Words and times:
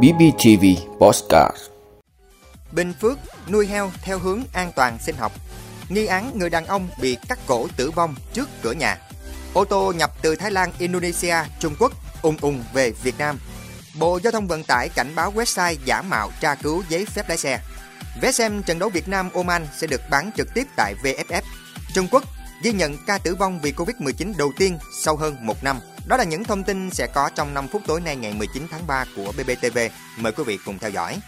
BBTV 0.00 0.64
Postcard 1.00 1.56
Bình 2.72 2.92
Phước 3.00 3.18
nuôi 3.48 3.66
heo 3.66 3.90
theo 4.02 4.18
hướng 4.18 4.42
an 4.52 4.72
toàn 4.76 4.98
sinh 4.98 5.16
học. 5.16 5.32
Nghi 5.88 6.06
án 6.06 6.38
người 6.38 6.50
đàn 6.50 6.66
ông 6.66 6.88
bị 7.00 7.16
cắt 7.28 7.38
cổ 7.46 7.68
tử 7.76 7.90
vong 7.90 8.14
trước 8.32 8.48
cửa 8.62 8.72
nhà. 8.72 8.98
Ô 9.54 9.64
tô 9.64 9.92
nhập 9.92 10.10
từ 10.22 10.36
Thái 10.36 10.50
Lan, 10.50 10.72
Indonesia, 10.78 11.36
Trung 11.58 11.74
Quốc 11.78 11.92
ung 12.22 12.36
ung 12.40 12.64
về 12.72 12.90
Việt 12.90 13.18
Nam. 13.18 13.38
Bộ 13.98 14.20
Giao 14.22 14.32
thông 14.32 14.46
Vận 14.46 14.64
tải 14.64 14.88
cảnh 14.88 15.12
báo 15.14 15.32
website 15.32 15.76
giả 15.84 16.02
mạo 16.02 16.30
tra 16.40 16.54
cứu 16.54 16.82
giấy 16.88 17.06
phép 17.06 17.28
lái 17.28 17.38
xe. 17.38 17.60
Vé 18.20 18.32
xem 18.32 18.62
trận 18.62 18.78
đấu 18.78 18.88
Việt 18.88 19.08
Nam 19.08 19.30
Oman 19.34 19.66
sẽ 19.80 19.86
được 19.86 20.00
bán 20.10 20.30
trực 20.36 20.54
tiếp 20.54 20.66
tại 20.76 20.94
VFF. 21.02 21.42
Trung 21.94 22.08
Quốc 22.10 22.24
ghi 22.62 22.72
nhận 22.72 22.96
ca 23.06 23.18
tử 23.18 23.34
vong 23.34 23.60
vì 23.62 23.72
Covid-19 23.72 24.32
đầu 24.36 24.52
tiên 24.58 24.78
sau 25.02 25.16
hơn 25.16 25.36
một 25.46 25.64
năm. 25.64 25.80
Đó 26.06 26.16
là 26.16 26.24
những 26.24 26.44
thông 26.44 26.64
tin 26.64 26.90
sẽ 26.90 27.06
có 27.06 27.30
trong 27.34 27.54
5 27.54 27.68
phút 27.68 27.82
tối 27.86 28.00
nay 28.00 28.16
ngày 28.16 28.32
19 28.32 28.66
tháng 28.70 28.86
3 28.86 29.04
của 29.16 29.32
BBTV. 29.32 29.78
Mời 30.16 30.32
quý 30.32 30.44
vị 30.44 30.58
cùng 30.64 30.78
theo 30.78 30.90
dõi. 30.90 31.20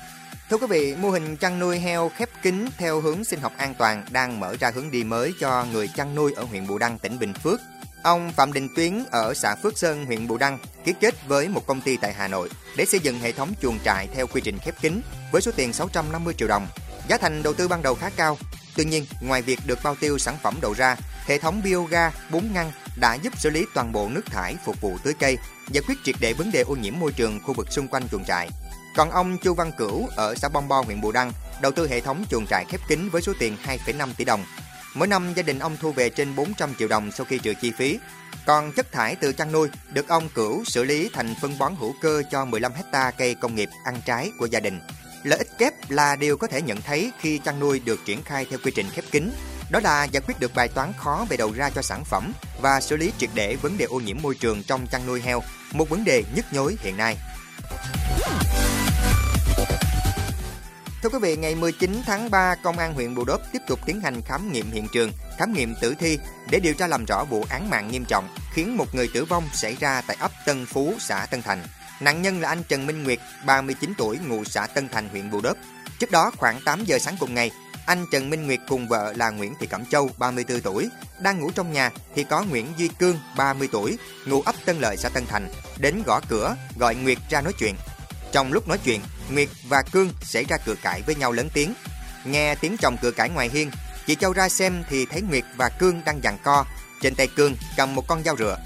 Thưa 0.50 0.56
quý 0.56 0.66
vị, 0.66 0.94
mô 0.96 1.10
hình 1.10 1.36
chăn 1.36 1.58
nuôi 1.58 1.78
heo 1.78 2.10
khép 2.16 2.28
kín 2.42 2.66
theo 2.78 3.00
hướng 3.00 3.24
sinh 3.24 3.40
học 3.40 3.52
an 3.56 3.74
toàn 3.74 4.04
đang 4.10 4.40
mở 4.40 4.56
ra 4.60 4.70
hướng 4.74 4.90
đi 4.90 5.04
mới 5.04 5.34
cho 5.40 5.66
người 5.72 5.88
chăn 5.96 6.14
nuôi 6.14 6.32
ở 6.32 6.44
huyện 6.44 6.66
Bù 6.66 6.78
Đăng, 6.78 6.98
tỉnh 6.98 7.18
Bình 7.18 7.34
Phước. 7.34 7.60
Ông 8.02 8.32
Phạm 8.32 8.52
Đình 8.52 8.68
Tuyến 8.76 9.04
ở 9.10 9.34
xã 9.34 9.54
Phước 9.54 9.78
Sơn, 9.78 10.06
huyện 10.06 10.28
Bù 10.28 10.36
Đăng 10.36 10.58
ký 10.84 10.94
kết 11.00 11.14
với 11.28 11.48
một 11.48 11.66
công 11.66 11.80
ty 11.80 11.96
tại 11.96 12.12
Hà 12.12 12.28
Nội 12.28 12.50
để 12.76 12.84
xây 12.84 13.00
dựng 13.00 13.18
hệ 13.18 13.32
thống 13.32 13.52
chuồng 13.62 13.78
trại 13.84 14.08
theo 14.14 14.26
quy 14.26 14.40
trình 14.40 14.58
khép 14.58 14.74
kín 14.80 15.00
với 15.32 15.42
số 15.42 15.52
tiền 15.56 15.72
650 15.72 16.34
triệu 16.34 16.48
đồng. 16.48 16.66
Giá 17.08 17.18
thành 17.18 17.42
đầu 17.42 17.54
tư 17.54 17.68
ban 17.68 17.82
đầu 17.82 17.94
khá 17.94 18.10
cao. 18.16 18.38
Tuy 18.76 18.84
nhiên, 18.84 19.06
ngoài 19.20 19.42
việc 19.42 19.58
được 19.66 19.78
bao 19.84 19.96
tiêu 20.00 20.18
sản 20.18 20.36
phẩm 20.42 20.54
đầu 20.60 20.74
ra, 20.74 20.96
hệ 21.26 21.38
thống 21.38 21.62
bioga 21.64 22.10
4 22.30 22.52
ngăn 22.52 22.72
đã 22.96 23.14
giúp 23.14 23.32
xử 23.38 23.50
lý 23.50 23.66
toàn 23.74 23.92
bộ 23.92 24.08
nước 24.08 24.26
thải 24.26 24.56
phục 24.64 24.80
vụ 24.80 24.98
tưới 25.04 25.14
cây, 25.18 25.38
giải 25.68 25.82
quyết 25.88 25.94
triệt 26.04 26.14
để 26.20 26.32
vấn 26.32 26.52
đề 26.52 26.60
ô 26.60 26.76
nhiễm 26.76 26.94
môi 26.98 27.12
trường 27.12 27.40
khu 27.40 27.54
vực 27.54 27.72
xung 27.72 27.88
quanh 27.88 28.08
chuồng 28.08 28.24
trại. 28.24 28.48
Còn 28.96 29.10
ông 29.10 29.38
Chu 29.38 29.54
Văn 29.54 29.72
Cửu 29.78 30.08
ở 30.16 30.34
xã 30.34 30.48
Bong 30.48 30.68
Bo, 30.68 30.80
huyện 30.80 31.00
Bù 31.00 31.12
Đăng 31.12 31.32
đầu 31.62 31.72
tư 31.72 31.88
hệ 31.88 32.00
thống 32.00 32.24
chuồng 32.30 32.46
trại 32.46 32.64
khép 32.64 32.80
kín 32.88 33.08
với 33.08 33.22
số 33.22 33.32
tiền 33.38 33.56
2,5 33.86 34.08
tỷ 34.16 34.24
đồng. 34.24 34.44
Mỗi 34.94 35.08
năm 35.08 35.32
gia 35.36 35.42
đình 35.42 35.58
ông 35.58 35.76
thu 35.80 35.92
về 35.92 36.10
trên 36.10 36.36
400 36.36 36.74
triệu 36.78 36.88
đồng 36.88 37.10
sau 37.12 37.26
khi 37.26 37.38
trừ 37.38 37.54
chi 37.54 37.72
phí. 37.78 37.98
Còn 38.46 38.72
chất 38.72 38.92
thải 38.92 39.16
từ 39.16 39.32
chăn 39.32 39.52
nuôi 39.52 39.68
được 39.92 40.08
ông 40.08 40.28
Cửu 40.28 40.64
xử 40.64 40.84
lý 40.84 41.10
thành 41.12 41.34
phân 41.40 41.58
bón 41.58 41.74
hữu 41.76 41.94
cơ 42.00 42.22
cho 42.30 42.44
15 42.44 42.72
hecta 42.72 43.10
cây 43.10 43.34
công 43.34 43.54
nghiệp 43.54 43.68
ăn 43.84 44.00
trái 44.04 44.30
của 44.38 44.46
gia 44.46 44.60
đình. 44.60 44.80
Lợi 45.22 45.38
ích 45.38 45.58
kép 45.58 45.90
là 45.90 46.16
điều 46.16 46.36
có 46.36 46.46
thể 46.46 46.62
nhận 46.62 46.82
thấy 46.82 47.12
khi 47.20 47.38
chăn 47.38 47.60
nuôi 47.60 47.80
được 47.84 48.00
triển 48.04 48.22
khai 48.22 48.46
theo 48.50 48.58
quy 48.64 48.72
trình 48.74 48.86
khép 48.92 49.04
kín. 49.10 49.30
Đó 49.70 49.80
là 49.80 50.04
giải 50.04 50.22
quyết 50.26 50.40
được 50.40 50.54
bài 50.54 50.68
toán 50.68 50.92
khó 50.98 51.26
về 51.28 51.36
đầu 51.36 51.52
ra 51.52 51.70
cho 51.70 51.82
sản 51.82 52.04
phẩm 52.04 52.32
và 52.60 52.80
xử 52.80 52.96
lý 52.96 53.12
triệt 53.18 53.30
để 53.34 53.56
vấn 53.56 53.78
đề 53.78 53.84
ô 53.84 54.00
nhiễm 54.00 54.16
môi 54.22 54.34
trường 54.34 54.62
trong 54.62 54.86
chăn 54.86 55.06
nuôi 55.06 55.20
heo, 55.20 55.42
một 55.72 55.88
vấn 55.88 56.04
đề 56.04 56.24
nhức 56.34 56.44
nhối 56.52 56.76
hiện 56.80 56.96
nay. 56.96 57.16
Thưa 61.02 61.10
quý 61.10 61.18
vị, 61.22 61.36
ngày 61.36 61.54
19 61.54 62.02
tháng 62.06 62.30
3, 62.30 62.54
Công 62.54 62.78
an 62.78 62.94
huyện 62.94 63.14
Bù 63.14 63.24
Đốp 63.24 63.40
tiếp 63.52 63.58
tục 63.66 63.80
tiến 63.86 64.00
hành 64.00 64.22
khám 64.22 64.52
nghiệm 64.52 64.70
hiện 64.70 64.88
trường, 64.92 65.12
khám 65.38 65.52
nghiệm 65.52 65.74
tử 65.80 65.94
thi 65.98 66.18
để 66.50 66.60
điều 66.60 66.74
tra 66.74 66.86
làm 66.86 67.04
rõ 67.04 67.24
vụ 67.24 67.44
án 67.48 67.70
mạng 67.70 67.90
nghiêm 67.90 68.04
trọng 68.08 68.28
khiến 68.52 68.76
một 68.76 68.94
người 68.94 69.08
tử 69.14 69.24
vong 69.24 69.44
xảy 69.52 69.76
ra 69.80 70.02
tại 70.06 70.16
ấp 70.20 70.30
Tân 70.46 70.66
Phú, 70.66 70.94
xã 71.00 71.26
Tân 71.30 71.42
Thành. 71.42 71.62
Nạn 72.00 72.22
nhân 72.22 72.40
là 72.40 72.48
anh 72.48 72.62
Trần 72.68 72.86
Minh 72.86 73.02
Nguyệt, 73.02 73.18
39 73.46 73.92
tuổi, 73.98 74.18
ngụ 74.26 74.44
xã 74.44 74.66
Tân 74.66 74.88
Thành, 74.88 75.08
huyện 75.08 75.30
Bù 75.30 75.40
Đốp. 75.40 75.56
Trước 75.98 76.10
đó, 76.10 76.30
khoảng 76.36 76.60
8 76.64 76.84
giờ 76.84 76.98
sáng 76.98 77.16
cùng 77.20 77.34
ngày, 77.34 77.50
anh 77.86 78.06
Trần 78.12 78.30
Minh 78.30 78.46
Nguyệt 78.46 78.60
cùng 78.68 78.88
vợ 78.88 79.12
là 79.16 79.30
Nguyễn 79.30 79.54
Thị 79.60 79.66
Cẩm 79.66 79.86
Châu, 79.86 80.10
34 80.18 80.60
tuổi, 80.60 80.88
đang 81.20 81.40
ngủ 81.40 81.50
trong 81.54 81.72
nhà 81.72 81.90
thì 82.14 82.24
có 82.24 82.42
Nguyễn 82.42 82.66
Duy 82.76 82.88
Cương, 82.88 83.18
30 83.36 83.68
tuổi, 83.72 83.98
ngụ 84.26 84.42
ấp 84.42 84.54
Tân 84.64 84.78
Lợi, 84.78 84.96
xã 84.96 85.08
Tân 85.08 85.26
Thành, 85.26 85.48
đến 85.78 86.02
gõ 86.06 86.20
cửa, 86.28 86.56
gọi 86.78 86.94
Nguyệt 86.94 87.18
ra 87.30 87.40
nói 87.40 87.52
chuyện. 87.58 87.74
Trong 88.32 88.52
lúc 88.52 88.68
nói 88.68 88.78
chuyện, 88.84 89.00
Nguyệt 89.30 89.48
và 89.68 89.82
Cương 89.92 90.10
xảy 90.22 90.44
ra 90.44 90.56
cự 90.56 90.74
cãi 90.82 91.02
với 91.06 91.14
nhau 91.14 91.32
lớn 91.32 91.48
tiếng. 91.54 91.74
Nghe 92.24 92.54
tiếng 92.54 92.76
chồng 92.76 92.96
cự 93.02 93.10
cãi 93.10 93.28
ngoài 93.30 93.48
hiên, 93.48 93.70
chị 94.06 94.14
Châu 94.14 94.32
ra 94.32 94.48
xem 94.48 94.84
thì 94.90 95.06
thấy 95.06 95.22
Nguyệt 95.22 95.44
và 95.56 95.68
Cương 95.68 96.02
đang 96.04 96.20
giằng 96.24 96.38
co. 96.44 96.64
Trên 97.02 97.14
tay 97.14 97.28
Cương 97.36 97.56
cầm 97.76 97.94
một 97.94 98.08
con 98.08 98.24
dao 98.24 98.36
rửa. 98.36 98.58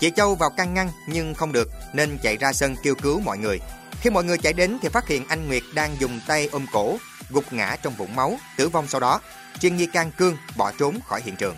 Chị 0.00 0.10
Châu 0.16 0.34
vào 0.34 0.50
can 0.50 0.74
ngăn 0.74 0.90
nhưng 1.08 1.34
không 1.34 1.52
được 1.52 1.70
nên 1.92 2.18
chạy 2.22 2.36
ra 2.36 2.52
sân 2.52 2.76
kêu 2.82 2.94
cứu 2.94 3.20
mọi 3.20 3.38
người. 3.38 3.60
Khi 4.00 4.10
mọi 4.10 4.24
người 4.24 4.38
chạy 4.38 4.52
đến 4.52 4.78
thì 4.82 4.88
phát 4.88 5.08
hiện 5.08 5.24
anh 5.28 5.48
Nguyệt 5.48 5.62
đang 5.74 5.96
dùng 6.00 6.20
tay 6.26 6.48
ôm 6.52 6.66
cổ, 6.72 6.98
gục 7.30 7.52
ngã 7.52 7.76
trong 7.82 7.94
vũng 7.94 8.16
máu, 8.16 8.38
tử 8.56 8.68
vong 8.68 8.88
sau 8.88 9.00
đó. 9.00 9.20
Chuyên 9.60 9.76
nghi 9.76 9.86
can 9.86 10.10
Cương 10.10 10.36
bỏ 10.56 10.72
trốn 10.78 11.00
khỏi 11.06 11.22
hiện 11.24 11.36
trường. 11.36 11.56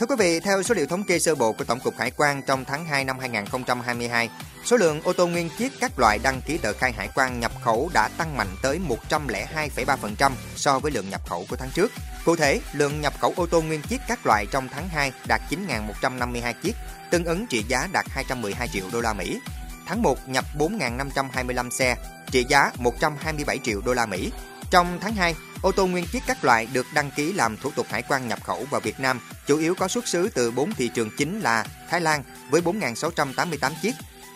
Thưa 0.00 0.06
quý 0.06 0.16
vị, 0.18 0.40
theo 0.40 0.62
số 0.62 0.74
liệu 0.74 0.86
thống 0.86 1.04
kê 1.04 1.18
sơ 1.18 1.34
bộ 1.34 1.52
của 1.52 1.64
Tổng 1.64 1.80
cục 1.80 1.98
Hải 1.98 2.10
quan 2.10 2.42
trong 2.42 2.64
tháng 2.64 2.84
2 2.84 3.04
năm 3.04 3.18
2022, 3.18 4.30
số 4.64 4.76
lượng 4.76 5.00
ô 5.04 5.12
tô 5.12 5.26
nguyên 5.26 5.50
chiếc 5.58 5.72
các 5.80 5.92
loại 5.98 6.18
đăng 6.22 6.40
ký 6.40 6.58
tờ 6.58 6.72
khai 6.72 6.92
hải 6.92 7.08
quan 7.14 7.40
nhập 7.40 7.52
khẩu 7.64 7.90
đã 7.94 8.08
tăng 8.18 8.36
mạnh 8.36 8.56
tới 8.62 8.80
102,3% 9.08 10.32
so 10.56 10.78
với 10.78 10.92
lượng 10.92 11.10
nhập 11.10 11.20
khẩu 11.28 11.46
của 11.50 11.56
tháng 11.56 11.70
trước. 11.70 11.92
Cụ 12.24 12.36
thể, 12.36 12.60
lượng 12.72 13.00
nhập 13.00 13.12
khẩu 13.20 13.32
ô 13.36 13.46
tô 13.46 13.62
nguyên 13.62 13.82
chiếc 13.82 14.00
các 14.08 14.26
loại 14.26 14.46
trong 14.50 14.68
tháng 14.68 14.88
2 14.88 15.12
đạt 15.28 15.40
9.152 15.50 16.52
chiếc, 16.62 16.76
tương 17.10 17.24
ứng 17.24 17.46
trị 17.46 17.64
giá 17.68 17.88
đạt 17.92 18.06
212 18.10 18.68
triệu 18.68 18.84
đô 18.92 19.00
la 19.00 19.12
Mỹ. 19.12 19.40
Tháng 19.90 20.02
1 20.02 20.28
nhập 20.28 20.44
4.525 20.58 21.70
xe, 21.70 21.96
trị 22.30 22.44
giá 22.48 22.70
127 22.78 23.58
triệu 23.58 23.80
đô 23.84 23.94
la 23.94 24.06
Mỹ. 24.06 24.30
Trong 24.70 24.98
tháng 25.00 25.14
2, 25.14 25.34
ô 25.62 25.72
tô 25.72 25.86
nguyên 25.86 26.06
chiếc 26.06 26.22
các 26.26 26.44
loại 26.44 26.68
được 26.72 26.86
đăng 26.94 27.10
ký 27.10 27.32
làm 27.32 27.56
thủ 27.56 27.70
tục 27.70 27.86
hải 27.90 28.02
quan 28.02 28.28
nhập 28.28 28.44
khẩu 28.44 28.66
vào 28.70 28.80
Việt 28.80 29.00
Nam 29.00 29.20
chủ 29.46 29.58
yếu 29.58 29.74
có 29.74 29.88
xuất 29.88 30.08
xứ 30.08 30.28
từ 30.34 30.50
4 30.50 30.72
thị 30.74 30.90
trường 30.94 31.10
chính 31.18 31.40
là 31.40 31.66
Thái 31.88 32.00
Lan 32.00 32.22
với 32.50 32.60
4.688 32.60 33.72
chiếc, 33.82 33.94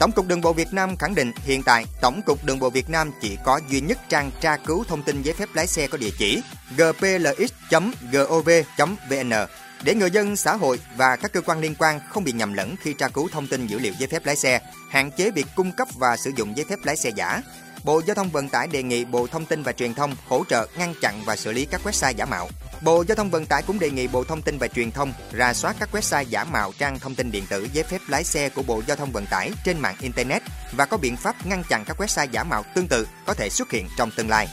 Tổng 0.00 0.12
cục 0.12 0.26
Đường 0.26 0.40
bộ 0.40 0.52
Việt 0.52 0.72
Nam 0.72 0.96
khẳng 0.96 1.14
định 1.14 1.32
hiện 1.44 1.62
tại 1.62 1.84
Tổng 2.00 2.20
cục 2.26 2.44
Đường 2.44 2.58
bộ 2.58 2.70
Việt 2.70 2.90
Nam 2.90 3.10
chỉ 3.20 3.38
có 3.44 3.60
duy 3.68 3.80
nhất 3.80 3.98
trang 4.08 4.30
tra 4.40 4.56
cứu 4.56 4.84
thông 4.88 5.02
tin 5.02 5.22
giấy 5.22 5.34
phép 5.34 5.48
lái 5.54 5.66
xe 5.66 5.86
có 5.86 5.98
địa 5.98 6.10
chỉ 6.18 6.42
gplx.gov.vn 6.76 8.10
để 9.84 9.94
người 9.94 10.10
dân, 10.10 10.36
xã 10.36 10.56
hội 10.56 10.80
và 10.96 11.16
các 11.16 11.32
cơ 11.32 11.40
quan 11.40 11.60
liên 11.60 11.74
quan 11.78 12.00
không 12.08 12.24
bị 12.24 12.32
nhầm 12.32 12.52
lẫn 12.52 12.76
khi 12.80 12.94
tra 12.94 13.08
cứu 13.08 13.28
thông 13.32 13.46
tin 13.46 13.66
dữ 13.66 13.78
liệu 13.78 13.92
giấy 13.98 14.08
phép 14.08 14.26
lái 14.26 14.36
xe, 14.36 14.60
hạn 14.90 15.10
chế 15.10 15.30
việc 15.30 15.46
cung 15.56 15.72
cấp 15.72 15.88
và 15.98 16.16
sử 16.16 16.30
dụng 16.36 16.56
giấy 16.56 16.66
phép 16.68 16.78
lái 16.84 16.96
xe 16.96 17.10
giả. 17.16 17.42
Bộ 17.84 18.02
Giao 18.06 18.14
thông 18.14 18.30
Vận 18.30 18.48
tải 18.48 18.66
đề 18.66 18.82
nghị 18.82 19.04
Bộ 19.04 19.26
Thông 19.26 19.46
tin 19.46 19.62
và 19.62 19.72
Truyền 19.72 19.94
thông 19.94 20.14
hỗ 20.28 20.44
trợ 20.48 20.66
ngăn 20.78 20.94
chặn 21.00 21.22
và 21.24 21.36
xử 21.36 21.52
lý 21.52 21.64
các 21.64 21.80
website 21.84 22.12
giả 22.16 22.24
mạo. 22.24 22.48
Bộ 22.82 23.04
Giao 23.08 23.16
thông 23.16 23.30
Vận 23.30 23.46
tải 23.46 23.62
cũng 23.66 23.78
đề 23.78 23.90
nghị 23.90 24.08
Bộ 24.08 24.24
Thông 24.24 24.42
tin 24.42 24.58
và 24.58 24.68
Truyền 24.68 24.90
thông 24.90 25.12
ra 25.32 25.54
soát 25.54 25.76
các 25.80 25.88
website 25.92 26.22
giả 26.22 26.44
mạo 26.44 26.72
trang 26.78 26.98
thông 26.98 27.14
tin 27.14 27.30
điện 27.30 27.44
tử 27.50 27.68
giấy 27.72 27.84
phép 27.84 27.98
lái 28.08 28.24
xe 28.24 28.48
của 28.48 28.62
Bộ 28.62 28.82
Giao 28.86 28.96
thông 28.96 29.12
Vận 29.12 29.26
tải 29.26 29.50
trên 29.64 29.78
mạng 29.78 29.96
Internet 30.00 30.42
và 30.72 30.86
có 30.86 30.96
biện 30.96 31.16
pháp 31.16 31.46
ngăn 31.46 31.62
chặn 31.68 31.84
các 31.84 32.00
website 32.00 32.26
giả 32.30 32.44
mạo 32.44 32.62
tương 32.74 32.88
tự 32.88 33.08
có 33.26 33.34
thể 33.34 33.48
xuất 33.50 33.70
hiện 33.70 33.86
trong 33.96 34.10
tương 34.16 34.28
lai. 34.28 34.48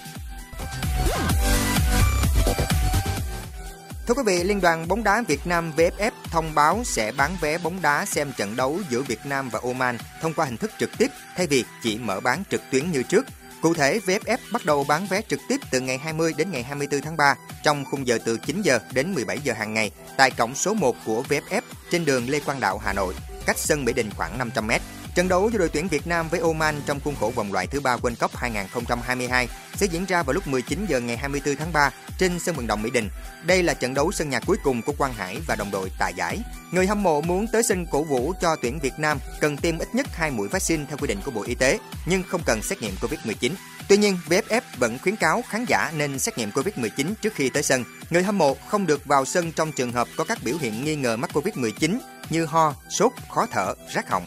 Thưa 4.08 4.14
quý 4.14 4.24
vị, 4.26 4.44
Liên 4.44 4.62
đoàn 4.62 4.88
bóng 4.88 5.04
đá 5.04 5.24
Việt 5.28 5.48
Nam 5.48 5.74
VFF 5.78 6.12
thông 6.38 6.56
báo 6.56 6.82
sẽ 6.84 7.12
bán 7.12 7.38
vé 7.42 7.58
bóng 7.58 7.82
đá 7.82 8.06
xem 8.06 8.32
trận 8.38 8.56
đấu 8.56 8.80
giữa 8.90 9.02
Việt 9.02 9.26
Nam 9.26 9.50
và 9.50 9.60
Oman 9.64 9.98
thông 10.22 10.34
qua 10.34 10.46
hình 10.46 10.58
thức 10.58 10.72
trực 10.80 10.98
tiếp 10.98 11.12
thay 11.36 11.48
vì 11.48 11.64
chỉ 11.84 11.98
mở 11.98 12.20
bán 12.20 12.44
trực 12.50 12.62
tuyến 12.72 12.92
như 12.92 13.04
trước. 13.04 13.26
Cụ 13.62 13.74
thể, 13.74 14.00
VFF 14.06 14.38
bắt 14.52 14.66
đầu 14.66 14.84
bán 14.84 15.08
vé 15.08 15.22
trực 15.22 15.40
tiếp 15.50 15.60
từ 15.72 15.80
ngày 15.80 15.98
20 15.98 16.34
đến 16.38 16.52
ngày 16.52 16.64
24 16.64 17.02
tháng 17.02 17.18
3 17.18 17.36
trong 17.64 17.86
khung 17.86 18.08
giờ 18.08 18.20
từ 18.26 18.38
9 18.38 18.62
giờ 18.62 18.80
đến 18.94 19.14
17 19.14 19.40
giờ 19.40 19.54
hàng 19.54 19.74
ngày 19.74 19.92
tại 20.18 20.32
cổng 20.32 20.56
số 20.56 20.74
1 20.74 20.96
của 21.06 21.24
VFF 21.30 21.62
trên 21.92 22.06
đường 22.06 22.30
Lê 22.30 22.40
Quang 22.40 22.60
Đạo, 22.60 22.78
Hà 22.78 22.94
Nội, 22.94 23.14
cách 23.46 23.58
sân 23.58 23.86
Mỹ 23.86 23.94
Đình 23.94 24.10
khoảng 24.18 24.38
500 24.38 24.68
m. 24.68 24.72
Trận 25.18 25.28
đấu 25.28 25.50
giữa 25.50 25.60
đội 25.60 25.70
tuyển 25.70 25.88
Việt 25.88 26.08
Nam 26.08 26.30
với 26.30 26.40
Oman 26.40 26.82
trong 26.86 27.00
khuôn 27.00 27.16
khổ 27.20 27.32
vòng 27.36 27.54
loại 27.54 27.68
thứ 27.68 27.80
ba 27.80 27.98
World 27.98 28.16
Cup 28.16 28.36
2022 28.36 29.48
sẽ 29.76 29.86
diễn 29.86 30.06
ra 30.06 30.24
vào 30.24 30.34
lúc 30.34 30.48
19 30.48 30.86
giờ 30.90 31.00
ngày 31.00 31.18
24 31.18 31.56
tháng 31.56 31.74
3 31.74 31.92
trên 32.18 32.40
sân 32.40 32.56
vận 32.56 32.68
động 32.68 32.82
Mỹ 32.82 32.90
Đình. 32.90 33.10
Đây 33.46 33.64
là 33.64 33.74
trận 33.74 33.94
đấu 33.94 34.12
sân 34.12 34.30
nhà 34.30 34.40
cuối 34.40 34.58
cùng 34.64 34.82
của 34.82 34.94
Quang 34.98 35.14
Hải 35.14 35.38
và 35.48 35.56
đồng 35.56 35.72
đội 35.72 35.92
tại 36.00 36.14
giải. 36.18 36.40
Người 36.72 36.88
hâm 36.88 37.04
mộ 37.04 37.22
muốn 37.22 37.48
tới 37.48 37.64
sân 37.64 37.86
cổ 37.86 38.04
vũ 38.04 38.34
cho 38.42 38.56
tuyển 38.62 38.80
Việt 38.80 38.94
Nam 38.98 39.20
cần 39.40 39.58
tiêm 39.58 39.78
ít 39.78 39.96
nhất 39.96 40.08
2 40.14 40.32
mũi 40.32 40.48
vaccine 40.48 40.86
theo 40.88 40.98
quy 40.98 41.08
định 41.08 41.20
của 41.26 41.32
Bộ 41.32 41.44
Y 41.44 41.56
tế, 41.56 41.80
nhưng 42.06 42.24
không 42.24 42.42
cần 42.46 42.62
xét 42.62 42.82
nghiệm 42.82 42.94
Covid-19. 43.02 43.52
Tuy 43.90 43.98
nhiên, 43.98 44.18
VFF 44.30 44.62
vẫn 44.78 44.98
khuyến 45.00 45.16
cáo 45.16 45.44
khán 45.50 45.66
giả 45.68 45.92
nên 45.96 46.20
xét 46.20 46.38
nghiệm 46.38 46.50
Covid-19 46.50 47.14
trước 47.22 47.34
khi 47.36 47.50
tới 47.50 47.64
sân. 47.64 47.84
Người 48.10 48.24
hâm 48.24 48.38
mộ 48.38 48.58
không 48.68 48.86
được 48.86 49.06
vào 49.06 49.26
sân 49.26 49.52
trong 49.52 49.72
trường 49.72 49.92
hợp 49.92 50.08
có 50.16 50.24
các 50.24 50.38
biểu 50.44 50.58
hiện 50.58 50.86
nghi 50.86 50.96
ngờ 50.96 51.18
mắc 51.18 51.30
Covid-19 51.34 52.00
như 52.30 52.46
ho, 52.46 52.74
sốt, 52.90 53.12
khó 53.30 53.46
thở, 53.52 53.74
rát 53.96 54.10
họng. 54.10 54.26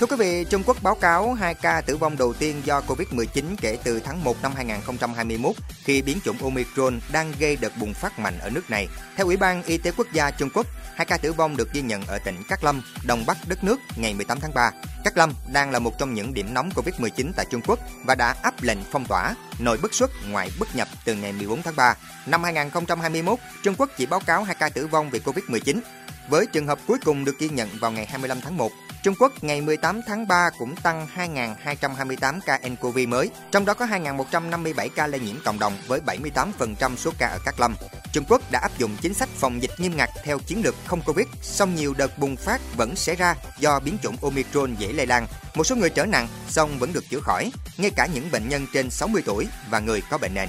Thưa 0.00 0.06
quý 0.06 0.16
vị, 0.16 0.44
Trung 0.50 0.62
Quốc 0.66 0.76
báo 0.82 0.94
cáo 0.94 1.34
2 1.34 1.54
ca 1.54 1.80
tử 1.80 1.96
vong 1.96 2.16
đầu 2.18 2.32
tiên 2.32 2.62
do 2.64 2.82
Covid-19 2.86 3.44
kể 3.60 3.78
từ 3.84 4.00
tháng 4.00 4.24
1 4.24 4.36
năm 4.42 4.52
2021 4.56 5.56
khi 5.84 6.02
biến 6.02 6.18
chủng 6.24 6.38
Omicron 6.42 7.00
đang 7.12 7.32
gây 7.38 7.56
đợt 7.56 7.72
bùng 7.80 7.94
phát 7.94 8.18
mạnh 8.18 8.38
ở 8.38 8.50
nước 8.50 8.70
này. 8.70 8.88
Theo 9.16 9.26
Ủy 9.26 9.36
ban 9.36 9.62
Y 9.62 9.78
tế 9.78 9.92
Quốc 9.96 10.06
gia 10.12 10.30
Trung 10.30 10.48
Quốc, 10.54 10.66
hai 10.94 11.06
ca 11.06 11.16
tử 11.16 11.32
vong 11.32 11.56
được 11.56 11.72
ghi 11.72 11.82
nhận 11.82 12.06
ở 12.06 12.18
tỉnh 12.18 12.42
Cát 12.48 12.64
Lâm, 12.64 12.82
đông 13.06 13.24
bắc 13.26 13.36
đất 13.48 13.64
nước 13.64 13.80
ngày 13.96 14.14
18 14.14 14.40
tháng 14.40 14.54
3. 14.54 14.70
Cát 15.04 15.16
Lâm 15.16 15.32
đang 15.52 15.70
là 15.70 15.78
một 15.78 15.98
trong 15.98 16.14
những 16.14 16.34
điểm 16.34 16.54
nóng 16.54 16.70
Covid-19 16.74 17.32
tại 17.36 17.46
Trung 17.50 17.60
Quốc 17.66 17.78
và 18.04 18.14
đã 18.14 18.34
áp 18.42 18.62
lệnh 18.62 18.78
phong 18.90 19.04
tỏa, 19.04 19.34
nội 19.58 19.78
bất 19.82 19.94
xuất, 19.94 20.10
ngoại 20.28 20.50
bất 20.58 20.76
nhập 20.76 20.88
từ 21.04 21.14
ngày 21.14 21.32
14 21.32 21.62
tháng 21.62 21.76
3. 21.76 21.94
Năm 22.26 22.44
2021, 22.44 23.38
Trung 23.62 23.74
Quốc 23.78 23.90
chỉ 23.96 24.06
báo 24.06 24.20
cáo 24.20 24.42
hai 24.42 24.54
ca 24.54 24.68
tử 24.68 24.86
vong 24.86 25.10
vì 25.10 25.18
Covid-19. 25.18 25.80
Với 26.28 26.46
trường 26.46 26.66
hợp 26.66 26.78
cuối 26.86 26.98
cùng 27.04 27.24
được 27.24 27.38
ghi 27.38 27.48
nhận 27.48 27.68
vào 27.80 27.92
ngày 27.92 28.06
25 28.06 28.40
tháng 28.40 28.56
1, 28.56 28.72
Trung 29.02 29.14
Quốc 29.18 29.44
ngày 29.44 29.60
18 29.60 30.00
tháng 30.06 30.28
3 30.28 30.50
cũng 30.58 30.76
tăng 30.76 31.06
2.228 31.16 32.40
ca 32.46 32.60
nCoV 32.68 32.98
mới, 33.08 33.30
trong 33.50 33.64
đó 33.64 33.74
có 33.74 33.86
2.157 33.86 34.88
ca 34.94 35.06
lây 35.06 35.20
nhiễm 35.20 35.36
cộng 35.44 35.58
đồng 35.58 35.72
với 35.86 36.00
78% 36.06 36.96
số 36.96 37.10
ca 37.18 37.26
ở 37.26 37.38
các 37.44 37.60
lâm. 37.60 37.74
Trung 38.12 38.24
Quốc 38.28 38.42
đã 38.50 38.58
áp 38.58 38.78
dụng 38.78 38.96
chính 39.00 39.14
sách 39.14 39.28
phòng 39.28 39.62
dịch 39.62 39.70
nghiêm 39.78 39.96
ngặt 39.96 40.10
theo 40.24 40.38
chiến 40.38 40.62
lược 40.64 40.74
không 40.86 41.00
Covid, 41.06 41.26
song 41.42 41.74
nhiều 41.74 41.94
đợt 41.98 42.18
bùng 42.18 42.36
phát 42.36 42.60
vẫn 42.76 42.96
xảy 42.96 43.16
ra 43.16 43.34
do 43.58 43.80
biến 43.80 43.98
chủng 44.02 44.16
Omicron 44.22 44.74
dễ 44.74 44.92
lây 44.92 45.06
lan. 45.06 45.26
Một 45.54 45.64
số 45.64 45.76
người 45.76 45.90
trở 45.90 46.06
nặng, 46.06 46.28
song 46.48 46.78
vẫn 46.78 46.92
được 46.92 47.04
chữa 47.10 47.20
khỏi, 47.20 47.50
ngay 47.78 47.90
cả 47.96 48.08
những 48.14 48.30
bệnh 48.32 48.48
nhân 48.48 48.66
trên 48.72 48.90
60 48.90 49.22
tuổi 49.26 49.46
và 49.70 49.80
người 49.80 50.02
có 50.10 50.18
bệnh 50.18 50.34
nền. 50.34 50.48